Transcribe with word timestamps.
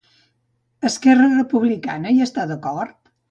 Esquerra 0.89 1.27
Republicana 1.33 2.13
hi 2.15 2.25
està 2.27 2.47
d'acord? 2.53 2.99